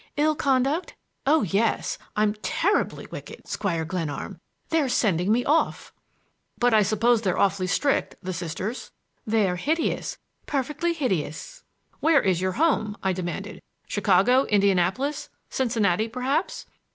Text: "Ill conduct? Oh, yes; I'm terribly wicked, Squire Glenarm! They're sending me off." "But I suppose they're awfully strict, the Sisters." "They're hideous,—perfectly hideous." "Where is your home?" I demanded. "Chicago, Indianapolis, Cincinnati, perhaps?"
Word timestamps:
"Ill 0.17 0.33
conduct? 0.33 0.95
Oh, 1.27 1.43
yes; 1.43 1.99
I'm 2.15 2.33
terribly 2.41 3.05
wicked, 3.11 3.47
Squire 3.47 3.85
Glenarm! 3.85 4.39
They're 4.69 4.89
sending 4.89 5.31
me 5.31 5.45
off." 5.45 5.93
"But 6.57 6.73
I 6.73 6.81
suppose 6.81 7.21
they're 7.21 7.37
awfully 7.37 7.67
strict, 7.67 8.15
the 8.19 8.33
Sisters." 8.33 8.89
"They're 9.27 9.57
hideous,—perfectly 9.57 10.93
hideous." 10.93 11.63
"Where 11.99 12.23
is 12.23 12.41
your 12.41 12.53
home?" 12.53 12.97
I 13.03 13.13
demanded. 13.13 13.61
"Chicago, 13.87 14.45
Indianapolis, 14.45 15.29
Cincinnati, 15.51 16.07
perhaps?" 16.07 16.65